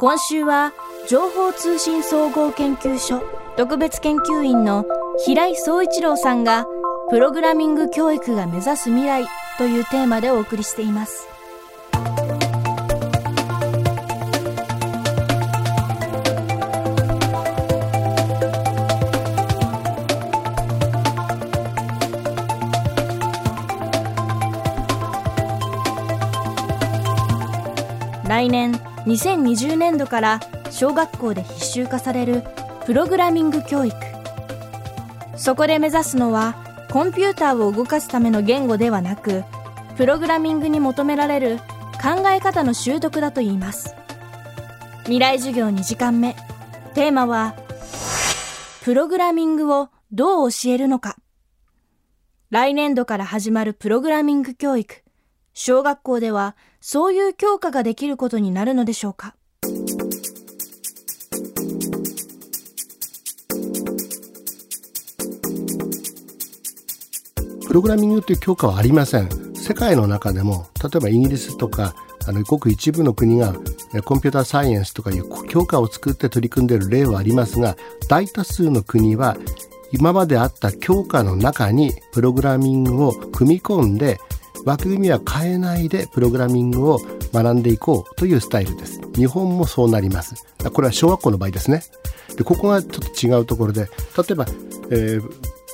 [0.00, 0.72] 今週は
[1.08, 3.22] 情報通信総合研究所
[3.56, 4.84] 特別研究員の
[5.24, 6.66] 平井総一郎さんが
[7.10, 9.26] プログラミング教育が目指す未来
[9.58, 11.31] というテーマでお送りしています。
[28.32, 28.72] 来年
[29.04, 32.42] 2020年度から小学校で必修化される
[32.86, 33.94] プログラミング教育。
[35.36, 36.54] そこで目指すのは
[36.90, 39.44] コンピューターを動かすための言語ではなく
[39.98, 41.58] プログラミングに求められる
[42.00, 43.94] 考え方の習得だといいます。
[45.02, 46.34] 未来授業2時間目。
[46.94, 47.54] テーマは
[48.82, 51.18] プログラミングをどう教えるのか。
[52.48, 55.02] 来年度から始まるプログラミング教育。
[55.54, 59.34] 小学校ではそういう教科ができることになるのでしょうか？
[67.66, 69.28] プログラミングという教科はありません。
[69.54, 71.94] 世界の中でも、例えばイギリスとか、
[72.26, 73.54] あの、ごく一部の国が
[74.04, 77.76] コンピューターサイエンスとかいう教科を作って取り組んでいる例はありますが、
[78.08, 79.36] 大多数の国は
[79.92, 84.18] 今まであった教科の中にプログラミングを組み込んで
[84.64, 87.00] 枠組みは変えないでプログラミングを
[87.32, 89.00] 学んでいこうというスタイルです。
[89.14, 90.46] 日本もそうなります。
[90.72, 91.82] これは小学校の場合ですね。
[92.36, 93.88] でここがちょっと違うところで、例
[94.30, 94.46] えば、
[94.90, 95.30] えー、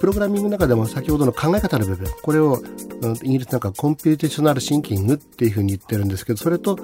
[0.00, 2.62] プログラミングの中でも先ほどの考え方の部分、これを
[3.22, 6.78] イギリスなんか computational thinking っていうふうに言ってるんですけど、それと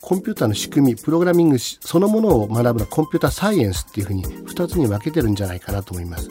[0.00, 6.28] コンピューターの仕組み、プログラミングそのものを学ぶのは computer science っていうふうに2つに分けてるんじゃないかなと思います。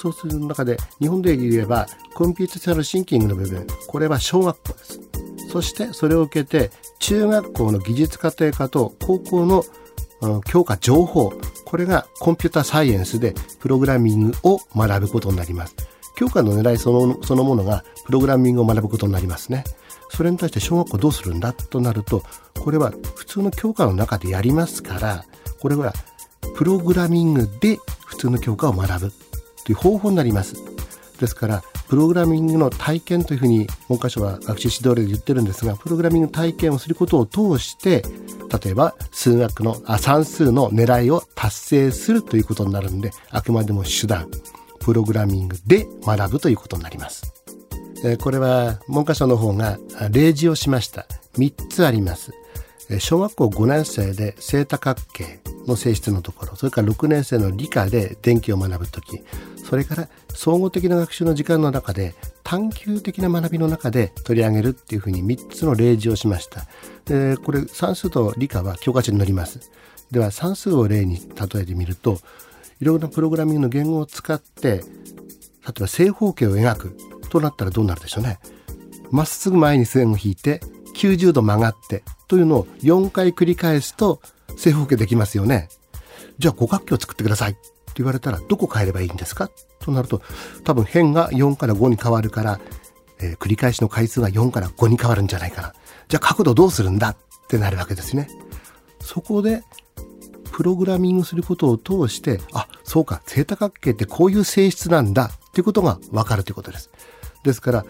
[0.00, 5.00] そうする中で、日本で言えば、コンピューターショナルシンキングの部分、これは小学校です。
[5.50, 6.70] そしてそれを受けて、
[7.00, 9.64] 中学校の技術家庭科と高校の
[10.46, 11.32] 教科情報、
[11.66, 15.74] これがコンピューターサイエンスでプログラミングを学ぶことになります。
[16.16, 19.64] 教科の狙いそのそのものがプログラミングを学ぶことになりますね。
[20.10, 21.52] それに対して小学校どうするんだ？
[21.52, 22.22] となると、
[22.58, 25.24] これは普通の教科の中でやりますから、
[25.60, 25.92] これは
[26.56, 29.12] プログラミングで普通の教科を学ぶ
[29.64, 30.56] という方法になります。
[31.18, 38.02] ですから、プログラミングの体験というふうに文科省は学習指導例で言ってるんですが、プログラミング体験をすることを通して、
[38.62, 44.30] 例えば数学の、あ、算数の狙いを達成するということになるんで、あくまでも手段、
[44.80, 47.34] プログラミングで学ぶということになります。
[48.04, 49.78] えこれは文科省の方が
[50.10, 51.06] 例示をしました。
[51.36, 52.32] 3つあります。
[52.98, 59.22] 小学校5年生で正多角形の性質のところ、それから6年生の理科で電気を学ぶとき、
[59.56, 66.66] それから総合的な学習の時間の中で探究的な学びの中で取り上げるっていうふうに3つの例示をしました。
[67.04, 69.70] でこれ算数と理科は教科書に載ります。
[70.10, 72.18] では算数を例に例えてみると、
[72.80, 76.96] いろんなプログラミングの言語を使って、例えば正方形を描く
[77.28, 78.40] となったらどうなるでしょうね。
[79.10, 80.60] まっすぐ前に線を引いて
[80.96, 84.20] 90度曲がってというのを4回繰り返すと
[84.56, 85.68] 正方形できますよね。
[86.38, 87.60] じゃあ五角形を作ってくださいって
[87.96, 89.50] 言われたらどこ変えればいいんですか？
[89.80, 90.22] となると
[90.64, 92.60] 多分辺が4から5に変わるから、
[93.20, 95.74] えー、繰り返しの回数が4から5に変わるんじゃないかな。
[96.08, 97.10] じゃあ角度どうするんだ？
[97.10, 97.16] っ
[97.48, 98.28] てなるわけですね。
[99.00, 99.62] そこで
[100.52, 106.90] プログラミングすることを通して、あ、そうか、正多角形ってこういう性質なんだっていうことがわかるということです。
[107.44, 107.84] ですから、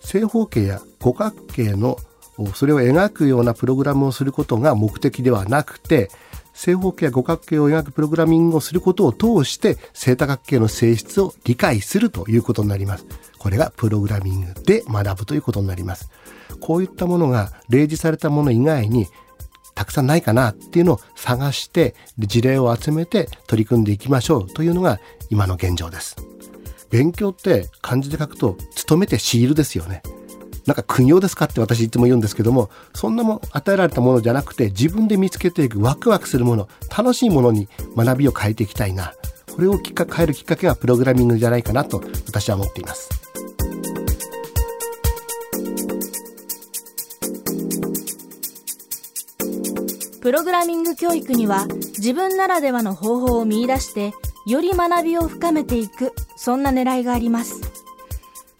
[0.00, 1.96] 正方形や五角形の
[2.54, 6.10] それを描くようなプログラムをすることが目的ではなくて、
[6.56, 13.06] 正方形や五角形を描くプログラミングをすることを通して正多角形の性質を理解するということになります。
[13.38, 16.10] これがプログラミングで学ぶということになります。
[16.60, 19.06] こういったものが例示されたもの以外に
[19.74, 24.98] たくさんないかなっていうのを探して事例を集めて取り組んでいきましょうというのが
[25.28, 26.16] 今の現状です。
[26.88, 30.02] 勉強って漢字で書くと勤めてシールですよね。
[30.66, 39.14] なんか苦行ですかって私いつも言うんですけども、そんなも与えられたものじゃなくて自分で見つけていくワクワクするもの、楽しいものに学びを変えていきたいな。
[39.54, 43.08] これをきっか変えるきっかけはプログラミングじゃないかなと私は思っています。
[50.20, 54.12] プログラミング教育には自分ならではの方法を見出して
[54.44, 57.60] より学びを深めていくそんな狙いがあります。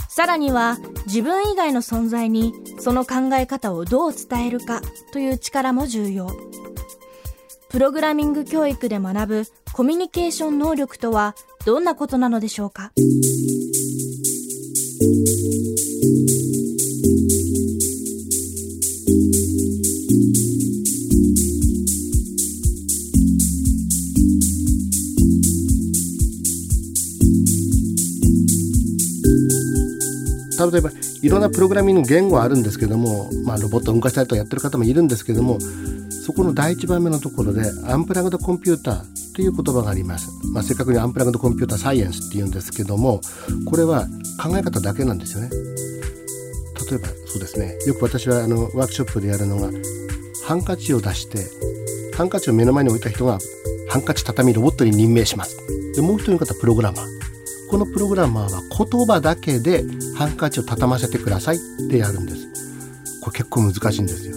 [0.08, 4.82] さらには自分以外の存在にその考え方をどう伝えるか
[5.12, 6.28] という力も重要。
[7.68, 12.92] プログラミング教育で学ぶコミュニケーション能力とはどんなことなのでしょうか？
[30.58, 30.90] 例えば
[31.22, 35.58] いろんなプログラミング言語あるんですけども、まあ、ロボットを動かしたりとやってる方もいるんですけども
[36.24, 43.20] そこの第一番目のところでアンプラグドコンピューターという言葉があります、まあ、正確にアンプラグドコンピューターサイエンスっていうんですけども
[43.66, 44.06] これは
[44.42, 45.50] 考え方だけなんですよね。
[46.88, 47.76] 例えばそうですね。
[47.86, 49.70] よく私はあのワークショップでやるのが
[50.46, 51.44] ハンカチを出して
[52.16, 53.38] ハンカチを目の前に置いた人が
[53.88, 55.56] ハンカチ畳ロボットに任命します。
[55.94, 57.15] でもう一人の方プログラマー。
[57.70, 59.84] このプログラマーは言葉だけで
[60.16, 61.58] ハンカチを畳ませてくださいっ
[61.90, 62.46] てやるんです。
[63.20, 64.36] これ結構難しいんですよ。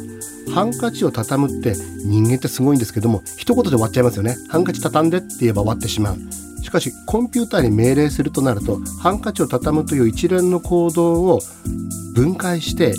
[0.53, 4.35] ハンカチを畳むって人間ってすごいんですけども一言で終わっちゃいますよね。
[4.49, 6.17] ハンカチ畳んでって言えば終わってしまう。
[6.63, 11.39] しかしコンピューターに命令するとなるとハンカチを畳むという一連の行動を
[12.15, 12.93] 分解して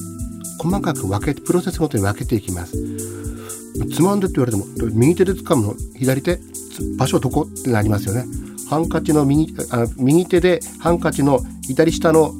[0.59, 2.73] 細かく分けてプロセスごとに分けていきます。
[3.95, 6.39] つまんでって言われても右手で掴むの左手
[6.97, 7.43] 場所どこ？
[7.43, 8.25] ってなりますよね。
[8.71, 12.33] ハンカチの右あ右手でハンカチの左下の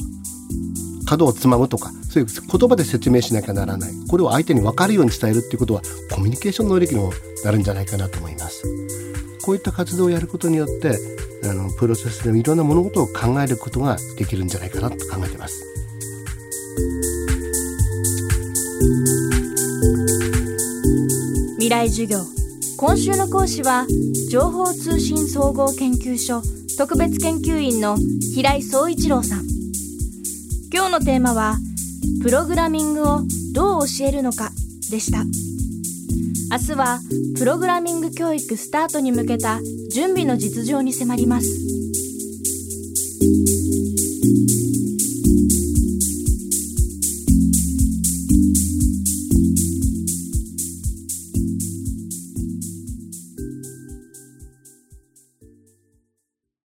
[1.05, 3.91] 角をつまむとかそういう言葉で説明しなきゃならない。
[4.09, 5.83] これを相手に分かるように伝えるっていうことは
[6.13, 7.13] コミュニケーション能力にも
[7.45, 8.63] なるんじゃないかなと思います。
[9.43, 10.97] こういった活動をやることによって
[11.49, 15.67] あのプロセスでいろんな物事を考えることができるんじゃないかなと考えてます。
[21.59, 22.40] 未来授業。
[22.81, 23.85] 今週の講師は
[24.31, 26.41] 情報通信総合研究所
[26.79, 27.99] 特別研究員の
[28.35, 29.45] 平井総一郎さん。
[30.73, 31.59] 今日のテーマは
[32.23, 33.21] プログラミングを
[33.53, 34.51] どう教えるのか
[34.91, 35.25] でした。
[36.51, 37.01] 明日は
[37.37, 39.61] プログラミング教育スタートに向けた
[39.93, 41.70] 準備の実情に迫ります。